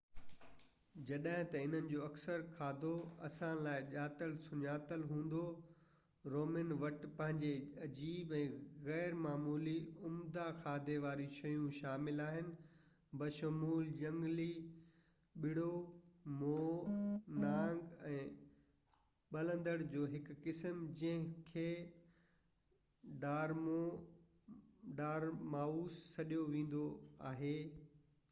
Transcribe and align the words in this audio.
جڏجهن 1.07 1.49
ته 1.49 1.57
انهن 1.65 1.87
جو 1.89 1.97
اڪثر 2.05 2.39
کاڌو 2.59 2.93
اسان 3.27 3.59
لاءِ 3.65 3.81
ڄاتل 3.89 4.31
سڃاتل 4.45 5.03
هوندو 5.09 5.41
رومن 6.35 6.71
وٽ 6.83 7.03
پنهنجي 7.17 7.51
عجيب 7.87 8.33
يا 8.37 8.47
غير 8.85 9.19
معمولي 9.25 9.75
عمدو 10.09 10.45
کاڌي 10.63 10.95
واريون 11.03 11.35
شيون 11.41 11.69
شامل 11.81 12.23
آهن 12.29 12.49
بشمول 13.21 13.93
جهنگلي 13.99 14.49
ٻرڙو 15.45 15.69
مور 16.39 16.81
نانگ 17.45 17.93
۽ 18.15 18.25
ٻلندڙ 19.37 19.77
جو 19.93 20.09
هڪ 20.15 20.39
قسم 20.47 20.83
جنهنکي 21.03 21.69
ڊارمائوس 25.05 26.05
سڏيو 26.09 26.49
ويندو 26.57 26.85
آهي 27.33 27.55